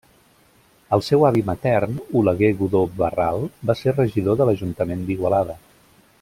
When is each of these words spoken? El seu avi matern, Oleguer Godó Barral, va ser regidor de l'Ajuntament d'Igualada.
El 0.95 1.03
seu 1.07 1.25
avi 1.29 1.43
matern, 1.49 1.99
Oleguer 2.21 2.51
Godó 2.63 2.81
Barral, 3.03 3.45
va 3.71 3.77
ser 3.83 3.95
regidor 4.01 4.41
de 4.41 4.49
l'Ajuntament 4.51 5.05
d'Igualada. 5.11 5.61